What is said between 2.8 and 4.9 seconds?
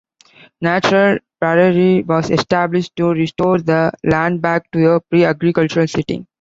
to restore the land back